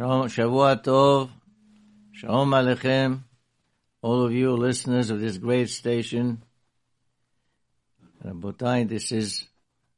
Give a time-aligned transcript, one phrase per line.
[0.00, 1.28] Shalom, Shavua Tov,
[2.12, 3.20] Shalom Aleichem,
[4.00, 6.42] all of you listeners of this great station.
[8.24, 9.44] Rabotai, this is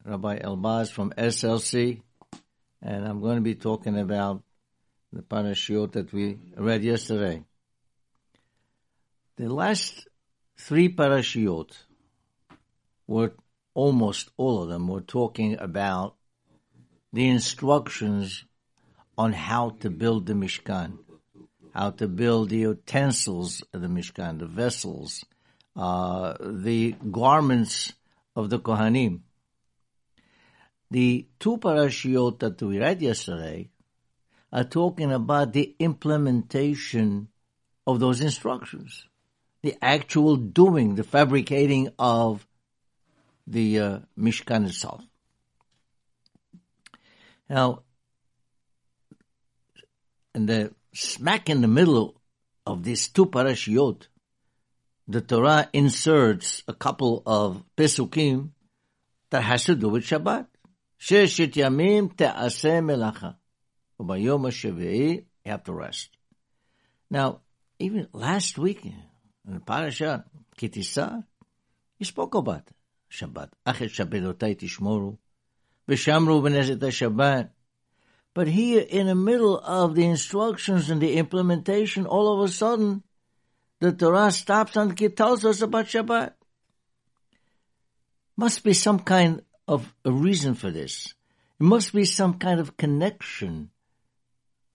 [0.04, 2.00] Rabbi Elbaz from SLC,
[2.82, 4.42] and I'm going to be talking about
[5.12, 7.44] the parashiot that we read yesterday.
[9.36, 10.08] The last
[10.56, 11.76] three parashiot
[13.06, 13.34] were
[13.72, 16.16] almost all of them were talking about
[17.12, 18.44] the instructions
[19.22, 20.98] on how to build the Mishkan,
[21.72, 25.24] how to build the utensils of the Mishkan, the vessels,
[25.76, 27.92] uh, the garments
[28.34, 29.20] of the Kohanim.
[30.90, 33.70] The two parashiot that we read yesterday
[34.52, 37.28] are talking about the implementation
[37.86, 39.06] of those instructions,
[39.62, 42.44] the actual doing, the fabricating of
[43.46, 45.00] the uh, Mishkan itself.
[47.48, 47.82] Now,
[50.34, 52.20] in the smack in the middle
[52.66, 54.08] of these two parashiot,
[55.08, 58.50] the Torah inserts a couple of pesukim
[59.30, 60.46] that has to do with Shabbat.
[61.00, 63.36] Sheshet yamim te'aseh melacha.
[64.00, 66.10] Ubayom HaShevi'i, you have to rest.
[67.10, 67.40] Now,
[67.78, 70.24] even last week, in the parasha,
[70.56, 71.24] Ki Tisa,
[71.96, 72.68] he spoke about
[73.10, 73.50] Shabbat.
[73.66, 75.18] Achet Shabbatai tishmoru.
[75.88, 77.50] V'shamru b'nezet Shabbat.
[78.34, 83.02] But here, in the middle of the instructions and the implementation, all of a sudden,
[83.80, 86.32] the Torah stops and tells us about Shabbat.
[88.36, 91.14] Must be some kind of a reason for this.
[91.60, 93.70] It must be some kind of connection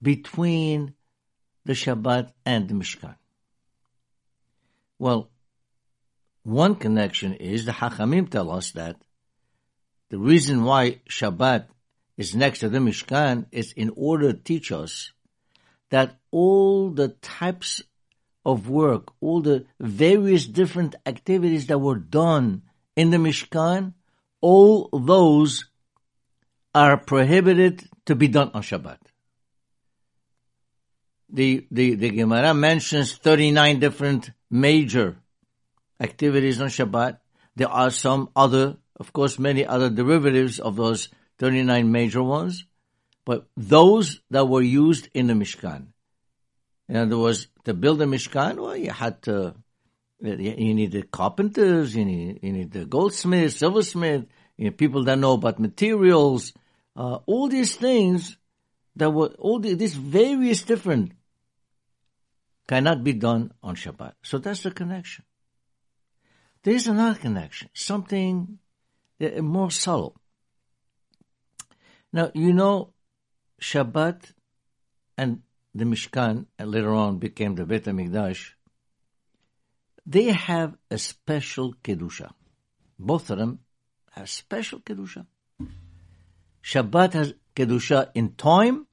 [0.01, 0.93] between
[1.65, 3.15] the Shabbat and the Mishkan.
[4.99, 5.29] Well,
[6.43, 9.01] one connection is the Hachamim tell us that
[10.09, 11.67] the reason why Shabbat
[12.17, 15.11] is next to the Mishkan is in order to teach us
[15.89, 17.83] that all the types
[18.45, 22.63] of work, all the various different activities that were done
[22.95, 23.93] in the Mishkan,
[24.41, 25.65] all those
[26.73, 28.97] are prohibited to be done on Shabbat.
[31.29, 35.17] The, the, the Gemara mentions 39 different major
[35.99, 37.17] activities on Shabbat.
[37.55, 41.09] There are some other, of course, many other derivatives of those
[41.39, 42.65] 39 major ones,
[43.25, 45.87] but those that were used in the Mishkan.
[46.89, 49.55] In other words, to build a Mishkan, well, you had to,
[50.21, 54.25] you needed carpenters, you need, you need the goldsmith, silversmith,
[54.57, 56.53] you know, people that know about materials,
[56.95, 58.37] uh, all these things
[58.95, 61.11] that were, all the, these various different
[62.67, 64.13] cannot be done on Shabbat.
[64.23, 65.23] So that's the connection.
[66.63, 68.59] There is another connection, something
[69.19, 70.19] more subtle.
[72.13, 72.93] Now, you know,
[73.61, 74.33] Shabbat
[75.17, 75.41] and
[75.73, 78.51] the Mishkan, and later on became the Beit HaMikdash,
[80.05, 82.31] they have a special Kedusha.
[82.97, 83.59] Both of them
[84.11, 85.25] have special Kedusha.
[86.63, 88.87] Shabbat has Kedusha in time,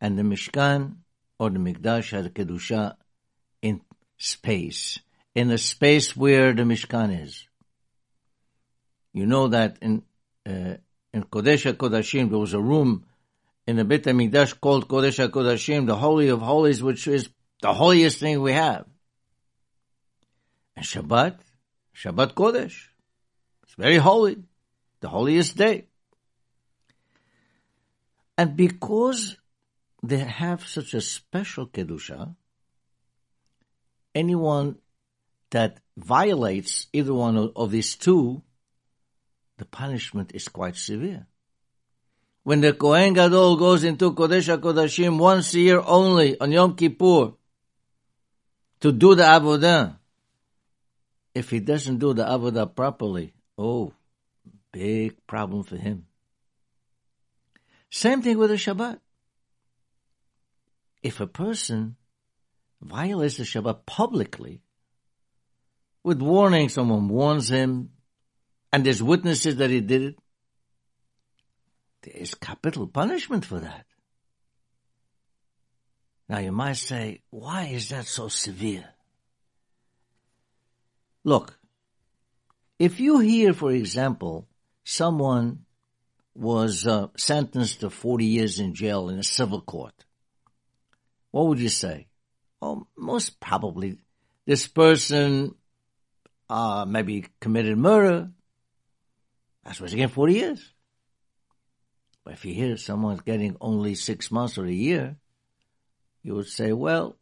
[0.00, 0.96] and the Mishkan
[1.38, 2.96] or the Mikdash has Kedusha
[3.62, 3.80] in
[4.16, 4.98] space,
[5.34, 7.46] in the space where the Mishkan is.
[9.12, 10.02] You know that in
[10.46, 10.76] uh,
[11.16, 13.06] in Kodesh HaKodashim, there was a room
[13.66, 17.30] in the Beit HaMikdash called Kodesh HaKodashim, the Holy of Holies, which is
[17.62, 18.84] the holiest thing we have.
[20.76, 21.38] And Shabbat,
[21.96, 22.88] Shabbat Kodesh.
[23.62, 24.36] It's very holy,
[25.00, 25.86] the holiest day.
[28.36, 29.38] And because
[30.02, 32.36] they have such a special Kedusha,
[34.14, 34.76] anyone
[35.48, 38.42] that violates either one of these two
[39.58, 41.26] the punishment is quite severe.
[42.42, 47.32] When the Kohen Gadol goes into Kodesh HaKodashim once a year only on Yom Kippur
[48.80, 49.96] to do the Avodah,
[51.34, 53.92] if he doesn't do the Avodah properly, oh,
[54.70, 56.06] big problem for him.
[57.90, 59.00] Same thing with the Shabbat.
[61.02, 61.96] If a person
[62.80, 64.62] violates the Shabbat publicly,
[66.04, 67.90] with warning, someone warns him,
[68.72, 70.18] and there's witnesses that he did it,
[72.02, 73.86] there is capital punishment for that.
[76.28, 78.84] Now you might say, why is that so severe?
[81.24, 81.58] Look,
[82.78, 84.48] if you hear, for example,
[84.84, 85.64] someone
[86.34, 90.04] was uh, sentenced to 40 years in jail in a civil court,
[91.30, 92.08] what would you say?
[92.60, 93.98] Oh, most probably
[94.46, 95.54] this person
[96.48, 98.30] uh, maybe committed murder,
[99.66, 100.72] that's why he getting 40 years.
[102.24, 105.16] But if you hear someone's getting only six months or a year,
[106.22, 107.16] you would say, well,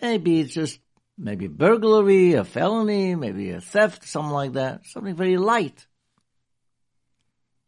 [0.00, 0.80] maybe it's just
[1.18, 5.86] maybe burglary, a felony, maybe a theft, something like that, something very light.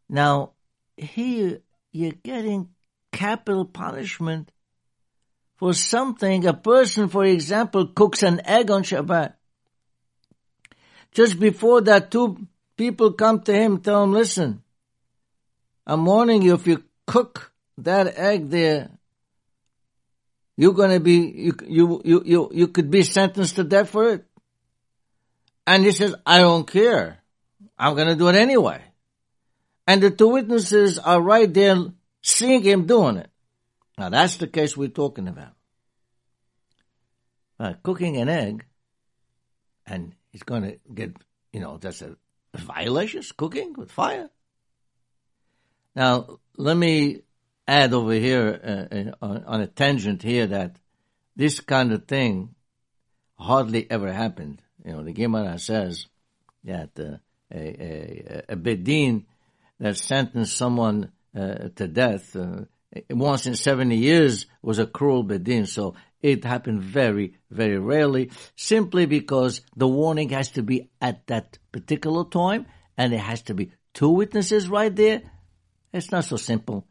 [0.08, 0.52] Now,
[0.96, 1.60] here
[1.92, 2.68] you're getting
[3.12, 4.50] capital punishment
[5.56, 6.46] for something.
[6.46, 9.34] A person, for example, cooks an egg on Shabbat.
[11.12, 14.62] Just before that, two people come to him, tell him, listen,
[15.86, 18.90] I'm warning you, if you cook that egg there,
[20.56, 24.24] you're gonna be, you, you, you, you, you could be sentenced to death for it.
[25.66, 27.18] And he says, I don't care.
[27.78, 28.82] I'm gonna do it anyway.
[29.86, 31.76] And the two witnesses are right there
[32.22, 33.30] seeing him doing it.
[33.98, 35.52] Now that's the case we're talking about.
[37.58, 38.64] Uh, cooking an egg,
[39.86, 41.14] and he's going to get,
[41.52, 42.16] you know, that's a
[42.60, 44.30] violation, cooking with fire.
[45.94, 47.22] Now, let me
[47.66, 50.76] add over here uh, uh, on a tangent here that
[51.36, 52.54] this kind of thing
[53.38, 54.60] hardly ever happened.
[54.84, 56.06] You know, the Gemara says
[56.64, 57.16] that uh,
[57.52, 59.26] a, a, a beit din
[59.80, 62.64] that sentenced someone uh, to death uh,
[63.10, 65.66] once in 70 years was a cruel beit din.
[65.66, 71.58] So it happened very, very rarely, simply because the warning has to be at that
[71.70, 72.64] particular time
[72.96, 75.20] and it has to be two witnesses right there.
[75.92, 76.86] It's not so simple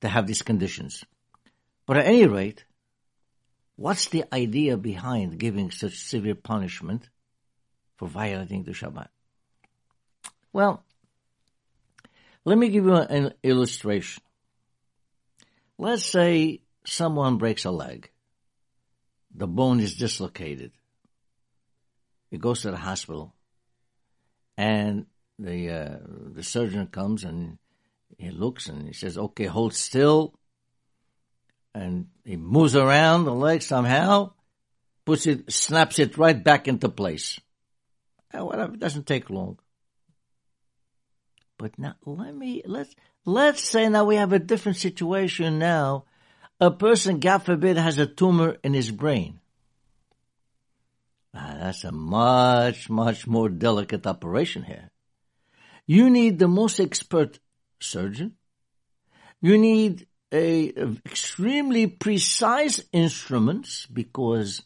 [0.00, 1.04] to have these conditions.
[1.84, 2.64] But at any rate,
[3.76, 7.10] what's the idea behind giving such severe punishment
[7.98, 9.08] for violating the Shabbat?
[10.50, 10.82] Well,
[12.46, 14.22] let me give you an illustration.
[15.76, 18.08] Let's say someone breaks a leg.
[19.34, 20.72] The bone is dislocated.
[22.30, 23.34] He goes to the hospital
[24.56, 25.06] and
[25.38, 25.98] the uh,
[26.34, 27.58] the surgeon comes and
[28.18, 30.34] he looks and he says, "Okay, hold still."
[31.74, 34.34] And he moves around the leg somehow,
[35.06, 37.40] puts it, snaps it right back into place.
[38.30, 39.58] And whatever, it doesn't take long.
[41.56, 42.94] But now let me let's
[43.24, 46.04] let's say now we have a different situation now.
[46.62, 49.40] A person, God forbid, has a tumor in his brain.
[51.34, 54.92] Now, that's a much, much more delicate operation here.
[55.88, 57.40] You need the most expert
[57.80, 58.36] surgeon.
[59.40, 64.62] You need a, a extremely precise instruments because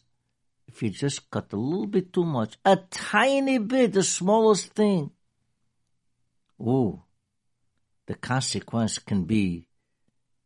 [0.67, 5.09] if you just cut a little bit too much, a tiny bit, the smallest thing,
[6.61, 7.01] ooh,
[8.05, 9.67] the consequence can be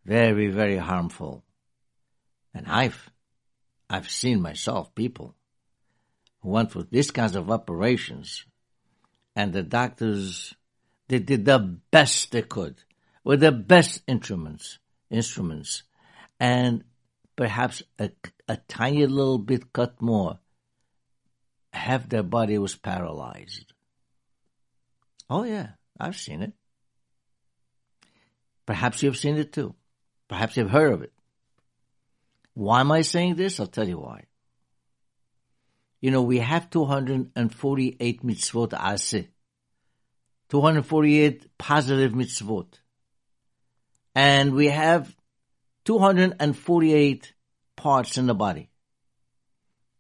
[0.06, 1.44] very, very harmful.
[2.53, 3.12] And I've,
[3.89, 5.36] I've seen myself people
[6.42, 8.45] who went through these kinds of operations
[9.36, 10.53] and the doctors
[11.07, 12.83] they did the best they could
[13.24, 15.83] with the best instruments, instruments,
[16.39, 16.83] and
[17.36, 18.12] perhaps a,
[18.48, 20.39] a tiny little bit cut more.
[21.74, 23.74] Half their body was paralyzed.
[25.30, 26.53] Oh yeah, I've seen it.
[28.65, 29.75] Perhaps you've seen it too.
[30.31, 31.11] Perhaps you've heard of it.
[32.53, 33.59] Why am I saying this?
[33.59, 34.27] I'll tell you why.
[35.99, 39.27] You know, we have 248 mitzvot aseh.
[40.47, 42.67] 248 positive mitzvot.
[44.15, 45.13] And we have
[45.83, 47.33] 248
[47.75, 48.69] parts in the body.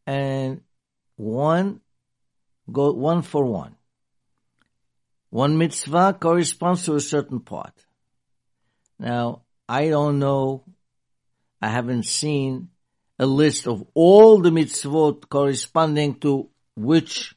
[0.07, 0.61] And
[1.17, 1.81] one
[2.71, 3.75] go one for one.
[5.29, 7.73] One mitzvah corresponds to a certain part.
[8.97, 9.40] Now,
[9.71, 10.65] I don't know,
[11.61, 12.71] I haven't seen
[13.17, 17.33] a list of all the mitzvot corresponding to which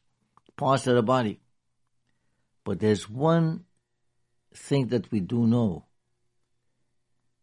[0.57, 1.39] parts of the body.
[2.65, 3.67] But there's one
[4.53, 5.85] thing that we do know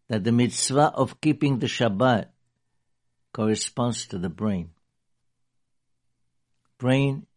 [0.09, 2.25] that the mitzvah of keeping the Shabbat
[3.31, 4.71] corresponds to the brain.
[6.77, 7.27] Brain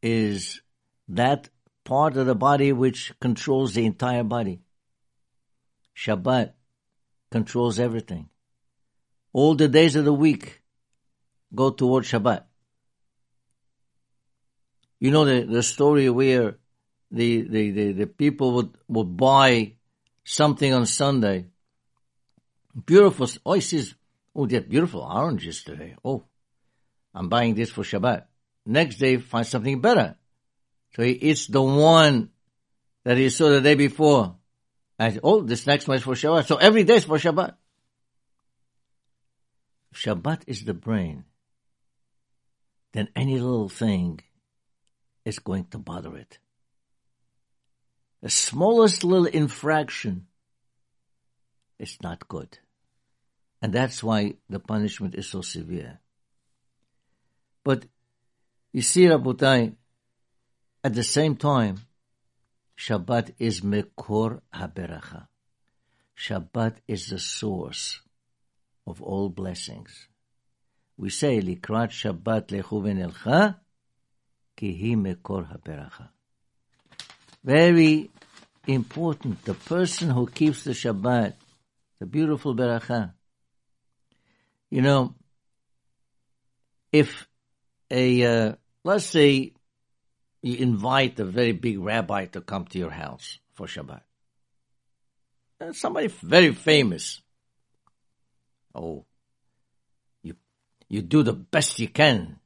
[0.00, 0.60] is
[1.08, 1.48] that
[1.82, 4.60] part of the body which controls the entire body.
[5.96, 6.52] Shabbat
[7.34, 8.28] controls everything.
[9.32, 10.62] All the days of the week
[11.52, 12.42] go toward Shabbat.
[15.00, 16.58] You know the, the story where
[17.10, 19.72] the, the, the, the people would, would buy
[20.22, 21.46] something on Sunday.
[22.86, 23.26] Beautiful.
[23.44, 23.94] Oh, says,
[24.36, 25.96] oh, that beautiful oranges today.
[26.04, 26.22] Oh,
[27.12, 28.26] I'm buying this for Shabbat.
[28.64, 30.14] Next day, find something better.
[30.94, 32.30] So he eats the one
[33.04, 34.36] that he saw the day before.
[34.98, 36.46] And oh, this next one is for Shabbat.
[36.46, 37.54] So every day is for Shabbat.
[39.94, 41.24] Shabbat is the brain.
[42.92, 44.20] Then any little thing
[45.24, 46.38] is going to bother it
[48.24, 50.26] the smallest little infraction
[51.78, 52.58] is not good.
[53.60, 56.00] And that's why the punishment is so severe.
[57.64, 57.84] But
[58.72, 59.74] you see, Rabotai,
[60.82, 61.80] at the same time,
[62.76, 65.28] Shabbat is Mekor HaBeracha.
[66.16, 68.00] Shabbat is the source
[68.86, 70.08] of all blessings.
[70.96, 73.56] We say, Likrat Shabbat lechu v'nelcha,
[74.56, 76.08] ki Mekor HaBeracha.
[77.42, 78.10] Very
[78.66, 79.44] important.
[79.44, 81.34] The person who keeps the Shabbat,
[81.98, 83.12] the beautiful beracha.
[84.70, 85.14] You know,
[86.92, 87.26] if
[87.90, 89.53] a, uh, let's say
[90.44, 94.02] you invite a very big rabbi to come to your house for Shabbat.
[95.58, 97.22] And somebody very famous.
[98.74, 99.06] Oh,
[100.22, 100.36] you,
[100.90, 102.40] you do the best you can.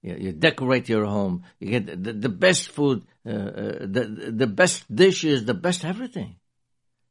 [0.00, 1.42] You, you decorate your home.
[1.60, 6.36] You get the, the best food, uh, uh, the, the best dishes, the best everything.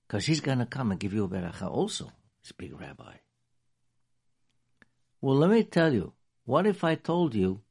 [0.07, 3.17] Because he's going to come and give you a beracha also, this big rabbi.
[5.21, 6.13] Well, let me tell you,
[6.45, 7.61] what if I told you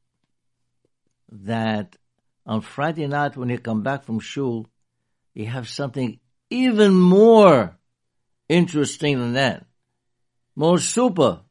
[1.29, 1.97] that
[2.47, 4.65] on Friday night when you come back from shul,
[5.33, 7.77] you have something even more
[8.47, 9.65] interesting than that.
[10.55, 11.41] More super.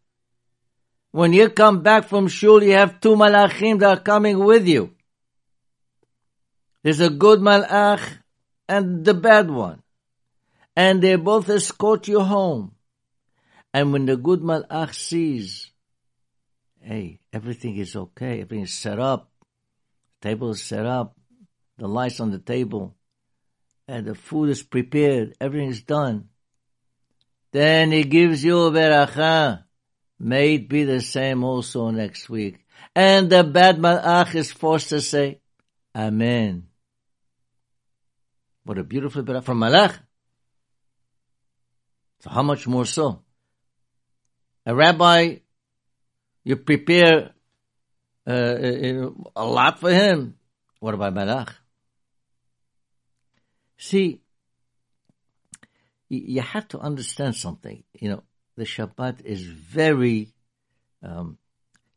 [1.13, 4.95] When you come back from shul, you have two malachim that are coming with you.
[6.83, 8.01] There's a good malach
[8.69, 9.83] and the bad one.
[10.75, 12.73] And they both escort you home.
[13.73, 15.71] And when the good malach sees,
[16.81, 19.31] hey, everything is okay, everything is set up,
[20.21, 21.17] table is set up,
[21.79, 22.97] the lights on the table,
[23.89, 26.29] and the food is prepared, everything is done.
[27.53, 29.65] Then he gives you a beracha.
[30.19, 32.65] May it be the same also next week.
[32.95, 35.41] And the bad malach is forced to say,
[35.95, 36.69] Amen.
[38.65, 39.99] What a beautiful beracha from malach.
[42.21, 43.23] So how much more so?
[44.65, 45.37] A rabbi,
[46.43, 47.36] you prepare
[48.27, 50.37] uh, uh a lot for him.
[50.81, 51.53] What about malach?
[53.79, 54.21] See,
[56.09, 57.83] you have to understand something.
[57.95, 58.23] You know,
[58.57, 60.33] the Shabbat is very
[61.03, 61.39] um,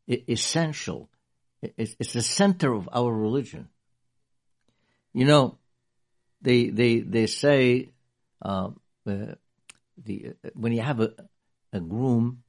[0.08, 1.10] essential.
[1.62, 3.70] It's, the center of our religion.
[5.14, 5.58] You know,
[6.42, 7.90] they they they say
[8.42, 8.70] uh,
[9.06, 9.36] uh,
[9.98, 11.14] the when you have a
[11.74, 12.44] a groom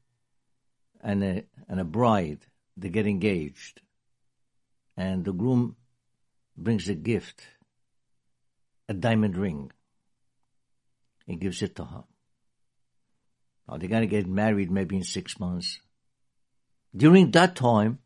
[1.02, 2.40] and a and a bride,
[2.80, 3.80] they get engaged,
[4.96, 5.76] and the groom
[6.56, 7.42] brings a gift,
[8.88, 9.70] a diamond ring.
[11.26, 12.04] He gives it to her.
[13.68, 15.80] Now they're going to get married maybe in six months.
[16.96, 17.98] During that time,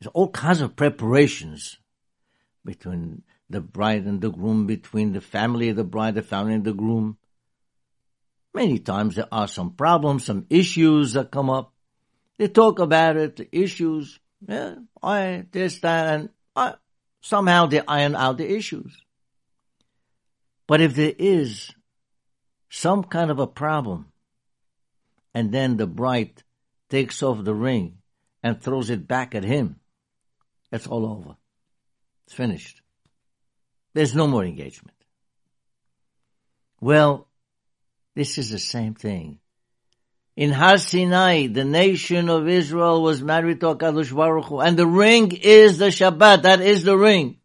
[0.00, 1.76] there's all kinds of preparations
[2.64, 6.64] between the bride and the groom, between the family of the bride, the family and
[6.64, 7.18] the groom.
[8.54, 11.72] Many times there are some problems, some issues that come up.
[12.38, 14.18] They talk about it, the issues.
[14.46, 16.74] Yeah, I this that, and I,
[17.20, 18.96] somehow they iron out the issues.
[20.66, 21.72] But if there is
[22.70, 24.12] some kind of a problem,
[25.34, 26.42] and then the bride
[26.88, 27.98] takes off the ring
[28.42, 29.80] and throws it back at him,
[30.70, 31.36] it's all over.
[32.26, 32.82] It's finished.
[33.94, 34.96] There's no more engagement.
[36.80, 37.26] Well,
[38.14, 39.40] this is the same thing.
[40.38, 44.86] In Har Sinai, the nation of Israel was married to HaKadosh Baruch Hu, and the
[44.86, 46.42] ring is the Shabbat.
[46.42, 47.38] That is the ring.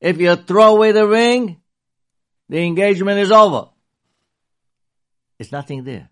[0.00, 1.60] If you throw away the ring,
[2.48, 3.68] the engagement is over.
[5.38, 6.10] It's nothing there.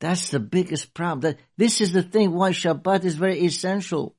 [0.00, 1.20] That's the biggest problem.
[1.20, 4.16] That this is the thing why Shabbat is very essential.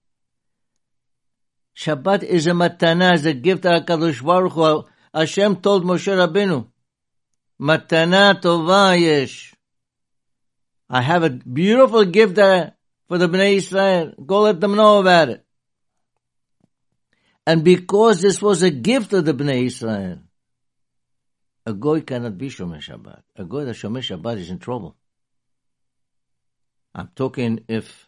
[1.75, 6.67] Shabbat is a matana, is a gift that HaKadosh Baruch Hu, Hashem told Moshe Rabbeinu,
[7.59, 9.53] matana tova yesh.
[10.89, 12.73] I have a beautiful gift there
[13.07, 14.13] for the Bnei Israel.
[14.25, 15.43] Go let them know about it.
[17.45, 20.19] And because this was a gift of the Bnei Israel,
[21.65, 23.21] a goy cannot be Shomer Shabbat.
[23.37, 24.95] A goy that Shomer Shabbat is in trouble.
[26.93, 28.07] I'm talking if,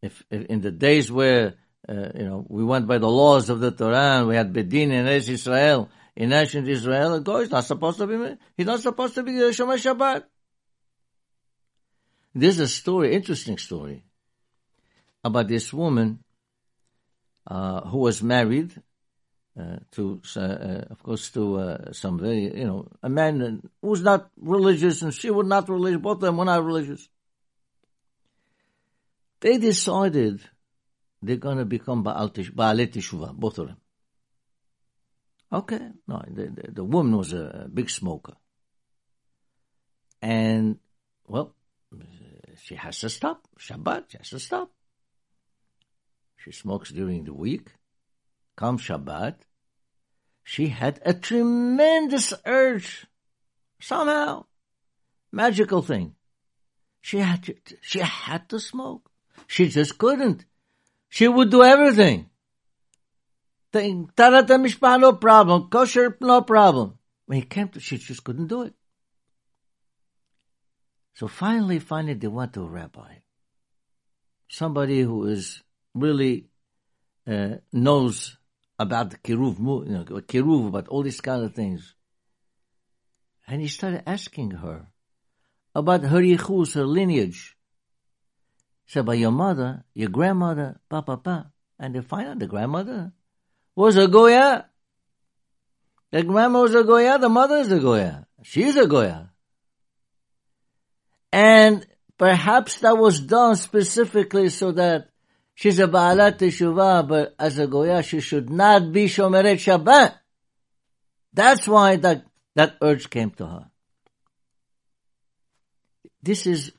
[0.00, 1.54] if, if in the days where,
[1.88, 4.68] uh, you know, we went by the laws of the Torah and we had Beit
[4.68, 8.80] Din in Israel, in ancient Israel, a goy is not supposed to be, he's not
[8.80, 10.24] supposed to be Shomer Shabbat.
[12.34, 14.04] There's a story, interesting story,
[15.22, 16.20] about this woman
[17.46, 18.74] uh, who was married
[19.58, 20.40] uh, to, uh,
[20.90, 25.14] of course, to uh, some very, you know, a man who was not religious and
[25.14, 26.00] she was not religious.
[26.00, 27.08] Both of them were not religious.
[29.40, 30.40] They decided
[31.22, 33.76] they're going to become Baal Teshuvah, both of them.
[35.54, 38.34] Okay, no, the, the, the, woman was a big smoker.
[40.20, 40.78] And,
[41.28, 41.54] well,
[42.60, 43.46] she has to stop.
[43.56, 44.72] Shabbat, she has to stop.
[46.38, 47.68] She smokes during the week.
[48.56, 49.36] Come Shabbat,
[50.42, 53.06] she had a tremendous urge.
[53.78, 54.46] Somehow,
[55.30, 56.16] magical thing.
[57.00, 59.08] She had to, she had to smoke.
[59.46, 60.46] She just couldn't.
[61.10, 62.28] She would do everything.
[63.74, 65.68] Taharat mishpacha, no problem.
[65.68, 66.98] Kosher, no problem.
[67.26, 68.74] When he came to, she just couldn't do it.
[71.14, 73.16] So finally, finally, they went to a rabbi.
[74.48, 75.62] Somebody who is
[75.94, 76.46] really
[77.26, 78.36] uh, knows
[78.78, 81.94] about the kiruv, you know, kiruv, about all these kind of things.
[83.46, 84.88] And he started asking her
[85.74, 87.56] about her yichus, her lineage.
[88.84, 91.46] He said, by your mother, your grandmother, pa, pa, pa.
[91.78, 93.12] And they find out the grandmother
[93.76, 94.66] was a Goya.
[96.10, 98.26] The grandma was a Goya, the mother is a Goya.
[98.42, 99.30] She's a Goya.
[101.32, 101.84] And
[102.16, 105.08] perhaps that was done specifically so that
[105.54, 110.14] she's a Baalat Teshuvah, but as a Goya, she should not be Shomeret Shabbat.
[111.32, 113.70] That's why that, that urge came to her.
[116.22, 116.72] This is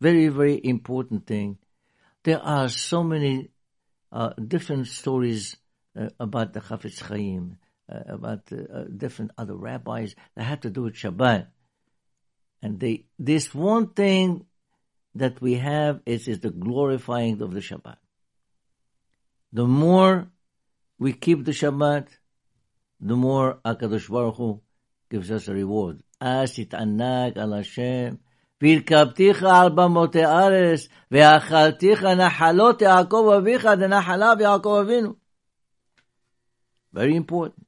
[0.00, 1.56] very, very important thing.
[2.24, 3.50] There are so many
[4.12, 5.56] uh, different stories
[5.97, 7.57] uh, about the Chafetz Chaim,
[7.91, 11.47] uh, about uh, different other rabbis that had to do with Shabbat.
[12.61, 14.45] And they, this one thing
[15.15, 17.97] that we have is, is the glorifying of the Shabbat.
[19.53, 20.27] The more
[20.99, 22.07] we keep the Shabbat,
[22.99, 24.61] the more HaKadosh Baruch Hu
[25.09, 26.03] gives us a reward.
[26.21, 28.15] אז תתענג על השם,
[28.61, 35.13] והרכבתיך על במות הארץ, ואכלתיך נחלות יעקב אביך, דנחלה ויעקב אבינו.
[36.94, 37.66] Very important.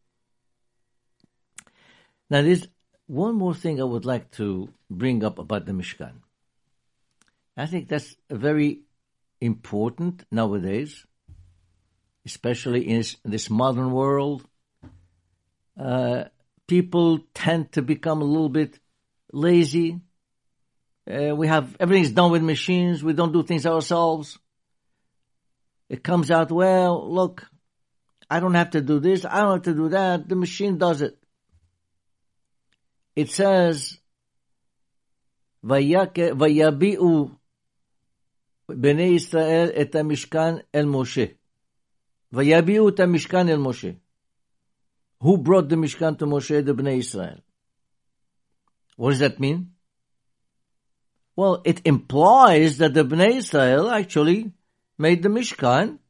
[2.30, 2.68] Now, there's
[3.06, 6.12] one more thing I would like to bring up about the Mishkan.
[7.56, 8.82] I think that's very
[9.40, 11.04] important nowadays,
[12.24, 14.46] especially in this modern world.
[15.78, 16.24] Uh,
[16.68, 18.78] people tend to become a little bit
[19.32, 20.00] lazy.
[21.10, 23.02] Uh, we have everything's done with machines.
[23.02, 24.38] We don't do things ourselves.
[25.88, 27.12] It comes out well.
[27.12, 27.48] Look,
[28.28, 29.24] I don't have to do this.
[29.24, 30.28] I don't have to do that.
[30.28, 31.16] The machine does it.
[33.14, 33.98] It says,
[35.64, 37.30] "Vayabi'u
[38.68, 41.36] bnei Yisrael et Mishkan el Moshe."
[42.34, 43.96] Vayabi'u et Mishkan el Moshe.
[45.20, 46.64] Who brought the Mishkan to Moshe?
[46.64, 47.40] The bnei Israel.
[48.96, 49.72] What does that mean?
[51.36, 54.52] Well, it implies that the bnei Israel actually
[54.98, 56.00] made the Mishkan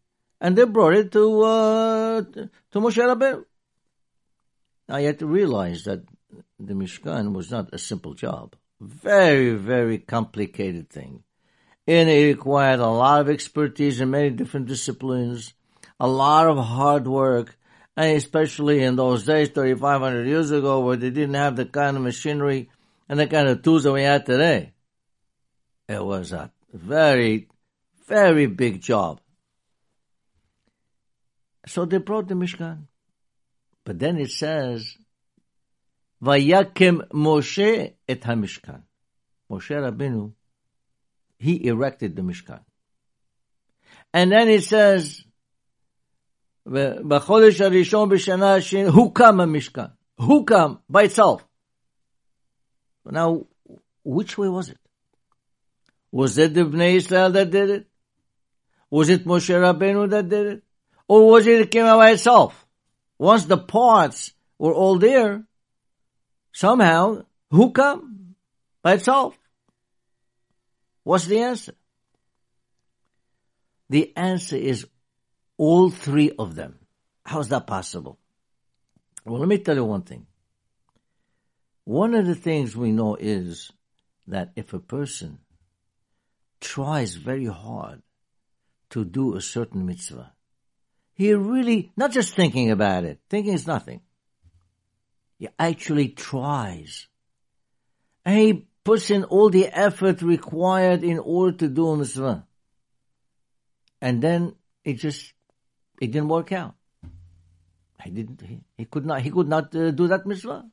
[0.41, 3.45] and they brought it to uh, to Moshe Rabbeinu.
[4.89, 6.05] Now you have to realize that
[6.59, 8.55] the Mishkan was not a simple job.
[8.81, 11.23] Very, very complicated thing.
[11.87, 15.55] And it required a lot of expertise in many different disciplines,
[15.99, 17.57] a lot of hard work,
[17.97, 22.03] and especially in those days, 3,500 years ago, where they didn't have the kind of
[22.03, 22.69] machinery
[23.09, 24.73] and the kind of tools that we have today.
[25.89, 27.49] It was a very,
[28.07, 29.21] very big job.
[31.68, 32.88] So they brought the Mishkan.
[33.84, 34.96] But then it says,
[36.24, 38.82] Vayakim Moshe et HaMishkan.
[39.50, 40.34] Moshe Rabbeinu,
[41.38, 42.62] he erected the Mishkan.
[44.14, 45.24] And then it says,
[46.68, 49.82] בחודש הראשון בשנה השני, הוקם המשכן.
[50.16, 51.44] הוקם by itself.
[53.06, 53.48] Now,
[54.04, 54.78] which way was it?
[56.12, 57.88] Was it the Bnei Israel that did it?
[58.92, 60.64] Was it Moshe Rabbeinu that did it?
[61.09, 62.67] Or was it came out by itself?
[63.19, 65.45] Once the parts were all there,
[66.53, 68.35] somehow, who come
[68.83, 69.39] by itself?
[71.05, 71.75] What's the answer?
[73.89, 74.87] The answer is
[75.57, 76.79] all three of them.
[77.25, 78.19] How is that possible?
[79.25, 80.27] Well, let me tell you one thing.
[81.85, 83.71] One of the things we know is
[84.27, 85.39] that if a person
[86.61, 88.03] tries very hard
[88.91, 90.33] to do a certain mitzvah,
[91.17, 94.03] he really, not just thinking about it, thinking is nothing.
[95.39, 97.07] He actually tries.
[98.25, 102.47] And he puts in all the effort required in order to do a mitzvah.
[104.03, 105.33] And then it just,
[106.03, 106.75] it didn't work out.
[108.05, 110.67] He didn't, he, he could not, he could not uh, do that mitzvah.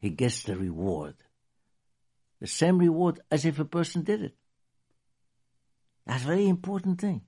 [0.00, 1.14] He gets the reward.
[2.40, 4.34] The same reward as if a person did it.
[6.06, 7.22] That's a very important thing.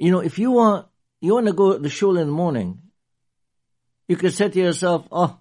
[0.00, 0.86] You know, if you want,
[1.20, 2.80] you want to go to the shul in the morning,
[4.08, 5.38] you could say to yourself, oh,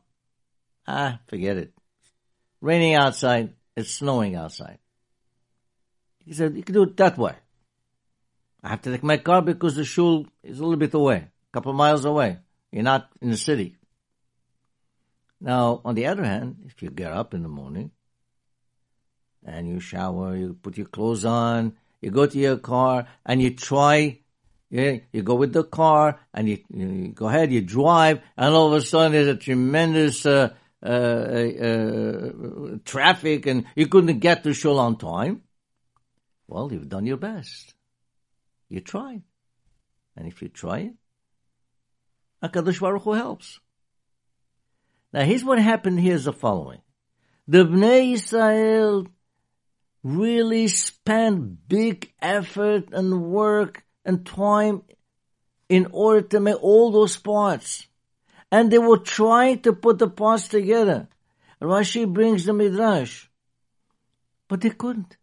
[0.85, 1.73] ah, forget it.
[2.59, 4.79] raining outside, it's snowing outside.
[6.25, 7.35] He said, you can do it that way.
[8.61, 11.51] I have to take my car because the shul is a little bit away, a
[11.53, 12.39] couple of miles away.
[12.69, 13.77] You're not in the city.
[15.39, 17.91] Now, on the other hand, if you get up in the morning
[19.45, 23.55] and you shower, you put your clothes on, you go to your car and you
[23.55, 24.19] try,
[24.69, 28.67] yeah, you go with the car and you, you go ahead, you drive, and all
[28.67, 30.53] of a sudden there's a tremendous uh,
[30.83, 32.31] uh, uh,
[32.85, 35.41] traffic and you couldn't get to shul on time.
[36.47, 37.73] Well, you've done your best.
[38.69, 39.23] You tried.
[40.15, 40.93] And if you try it,
[42.43, 43.59] HaKadosh Baruch Hu helps.
[45.11, 46.81] Now here's what happened here is the following.
[47.47, 49.07] The Bnei Israel
[50.03, 54.83] really spent big effort and work and time
[55.67, 57.87] in order to make all those parts.
[58.51, 61.07] And they were trying to put the parts together.
[61.61, 63.27] Rashi brings the Midrash.
[64.47, 65.17] But they couldn't.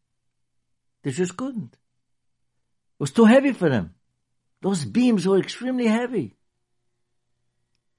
[1.03, 1.73] They just couldn't.
[1.75, 3.95] It was too heavy for them.
[4.63, 6.35] Those beams were extremely heavy.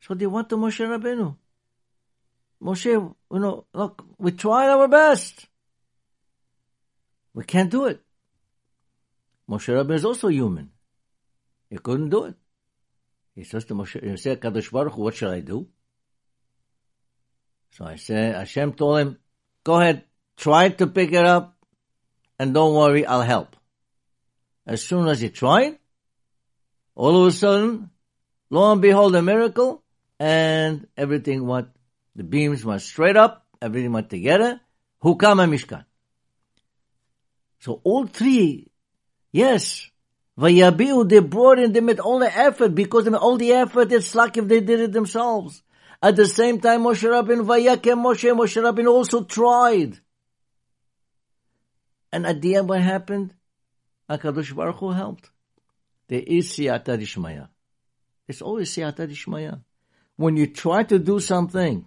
[0.02, 1.36] So they went to Moshe Rabbeinu.
[2.62, 5.48] Moshe, you know, look, we tried our best.
[7.34, 8.02] We can't do it.
[9.50, 10.72] Moshe Rabbeinu is also human.
[11.70, 12.36] He couldn't do it.
[13.36, 15.68] He says to Moshe, he said, Kadosh Baruch Hu, what shall I do?
[17.72, 19.20] So I said, Hashem told him,
[19.64, 20.04] go ahead,
[20.38, 21.56] try to pick it up,
[22.40, 23.56] and don't worry, I'll help.
[24.66, 25.78] As soon as he tried,
[26.96, 27.90] all of a sudden,
[28.50, 29.84] lo and behold, a miracle,
[30.20, 31.68] and everything went,
[32.16, 34.60] the beams went straight up, everything went together.
[35.04, 35.86] Hukam Mishkan.
[37.60, 38.72] So all three,
[39.38, 39.90] yes,
[40.38, 43.92] Vayabiu, they brought in, they made all the effort, because they made all the effort,
[43.92, 45.64] it's like if they did it themselves.
[46.02, 50.00] At the same time, Moshe Rabin, Vayakem Moshe, Moshe Rabin also tried.
[52.12, 53.34] And at the end, what happened?
[54.10, 55.30] HaKadosh Baruch Hu helped.
[56.08, 57.50] There is siyata dishmaya.
[58.28, 59.62] It's always siyata dishmaya.
[60.16, 61.86] When you try to do something,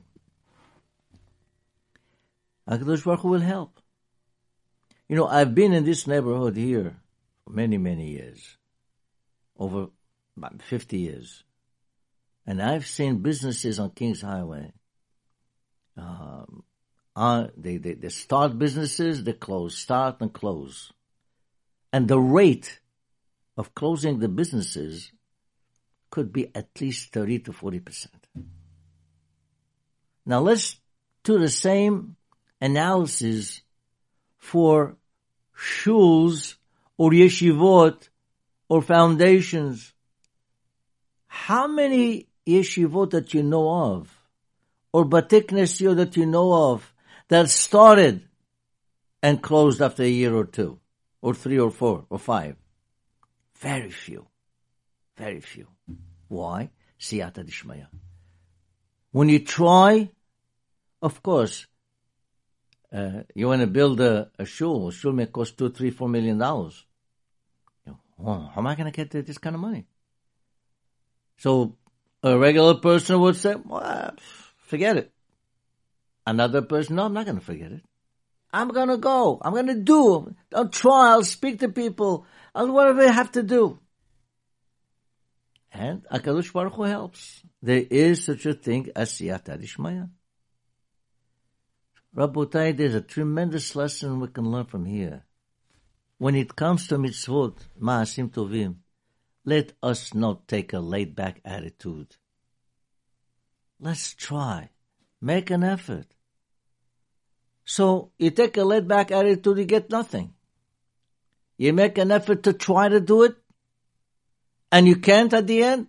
[2.68, 3.80] HaKadosh Baruch Hu will help.
[5.08, 6.96] You know, I've been in this neighborhood here
[7.48, 8.56] many, many years.
[9.58, 9.88] Over
[10.36, 11.44] about 50 years.
[12.46, 14.72] And I've seen businesses on Kings Highway.
[15.96, 16.64] Um,
[17.14, 20.92] uh, they, they, they start businesses, they close, start and close.
[21.92, 22.80] And the rate
[23.56, 25.12] of closing the businesses
[26.10, 28.06] could be at least 30 to 40%.
[30.24, 30.80] Now let's
[31.24, 32.16] do the same
[32.60, 33.62] analysis
[34.38, 34.96] for
[35.56, 36.56] shuls
[37.00, 38.10] or yeshivot
[38.68, 39.94] or foundations.
[41.26, 44.14] How many yeshivot that you know of
[44.92, 46.92] or batik that you know of
[47.28, 48.28] that started
[49.22, 50.78] and closed after a year or two
[51.22, 52.56] or three or four or five?
[53.60, 54.26] Very few.
[55.16, 55.68] Very few.
[56.28, 56.68] Why?
[57.00, 57.86] Siyata dishmaya.
[59.10, 60.10] When you try,
[61.00, 61.66] of course,
[62.92, 66.10] uh, you want to build a, a shul, a shul may cost two, three, four
[66.10, 66.84] million dollars.
[68.24, 69.86] How am I going to get this kind of money?
[71.38, 71.76] So
[72.22, 74.14] a regular person would say, well,
[74.58, 75.12] forget it.
[76.26, 77.82] Another person, no, I'm not going to forget it.
[78.52, 79.40] I'm going to go.
[79.40, 80.34] I'm going to do.
[80.54, 81.12] I'll try.
[81.12, 82.26] I'll speak to people.
[82.54, 83.78] I'll whatever I have to do.
[85.72, 87.42] And Akadosh Baruch Hu helps.
[87.62, 90.10] There is such a thing as Siyata Dishmaya.
[92.14, 95.24] Rabotai, there's a tremendous lesson we can learn from here.
[96.20, 98.74] When it comes to mitzvot, ma'asim tovim,
[99.46, 102.14] let us not take a laid back attitude.
[103.80, 104.68] Let's try.
[105.22, 106.08] Make an effort.
[107.64, 110.34] So you take a laid back attitude, you get nothing.
[111.56, 113.36] You make an effort to try to do it,
[114.70, 115.86] and you can't at the end,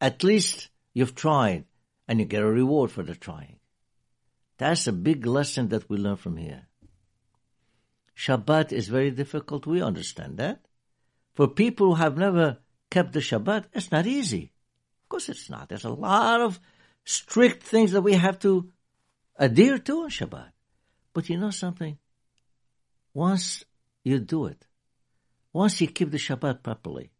[0.00, 1.66] at least you've tried,
[2.08, 3.60] and you get a reward for the trying.
[4.58, 6.66] That's a big lesson that we learn from here.
[8.20, 9.66] Shabbat is very difficult.
[9.66, 10.66] We understand that.
[11.32, 12.58] For people who have never
[12.90, 14.52] kept the Shabbat, it's not easy.
[15.04, 15.70] Of course it's not.
[15.70, 16.60] There's a lot of
[17.04, 18.70] strict things that we have to
[19.36, 20.50] adhere to on Shabbat.
[21.14, 21.96] But you know something?
[23.14, 23.64] Once
[24.04, 24.66] you do it,
[25.54, 27.10] once you keep the Shabbat properly,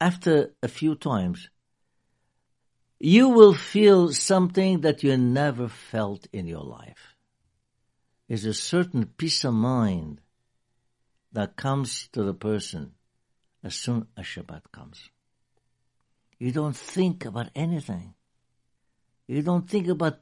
[0.00, 1.50] after a few times,
[3.00, 7.17] you will feel something that you never felt in your life.
[8.28, 10.20] Is a certain peace of mind
[11.32, 12.92] that comes to the person
[13.64, 15.08] as soon as Shabbat comes.
[16.38, 18.14] You don't think about anything.
[19.26, 20.18] You don't think about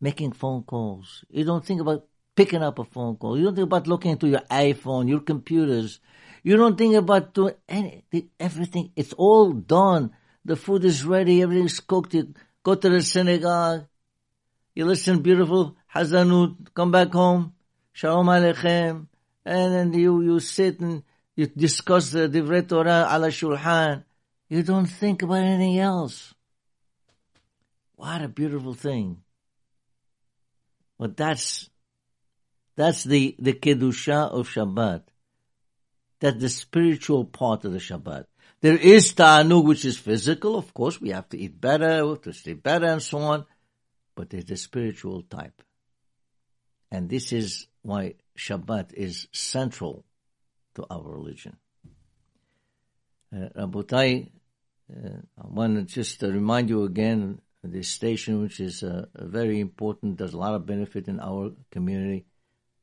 [0.00, 1.24] making phone calls.
[1.28, 3.36] You don't think about picking up a phone call.
[3.36, 6.00] You don't think about looking into your iPhone, your computers.
[6.42, 8.92] You don't think about doing anything, everything.
[8.94, 10.12] It's all done.
[10.44, 11.42] The food is ready.
[11.42, 12.14] Everything's cooked.
[12.14, 13.86] You go to the synagogue.
[14.76, 16.74] You listen beautiful Hazanut.
[16.74, 17.54] Come back home.
[17.94, 19.06] Shalom Aleichem.
[19.46, 21.02] And then you, you sit and
[21.34, 24.04] you discuss the Divrei Torah ala Shulchan.
[24.50, 26.34] You don't think about anything else.
[27.94, 29.22] What a beautiful thing.
[30.98, 31.70] But that's,
[32.76, 35.04] that's the, the Kedusha of Shabbat.
[36.20, 38.26] That's the spiritual part of the Shabbat.
[38.60, 40.58] There is Ta'anug, which is physical.
[40.58, 43.46] Of course, we have to eat better, we have to sleep better and so on.
[44.16, 45.62] But it's the spiritual type.
[46.90, 50.04] And this is why Shabbat is central
[50.74, 51.56] to our religion.
[53.32, 54.30] Uh, Rabotai,
[54.90, 59.60] uh, I want to just uh, remind you again this station, which is uh, very
[59.60, 60.18] important.
[60.18, 62.26] There's a lot of benefit in our community.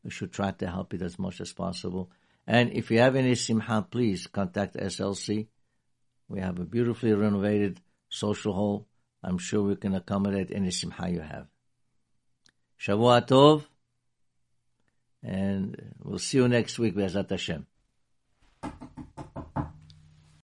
[0.03, 2.11] We should try to help it as much as possible.
[2.45, 5.47] And if you have any simha, please contact SLC.
[6.27, 8.87] We have a beautifully renovated social hall.
[9.23, 11.47] I'm sure we can accommodate any simha you have.
[12.79, 13.63] Shavua Tov,
[15.23, 17.65] and we'll see you next week, Be'ezat Hashem.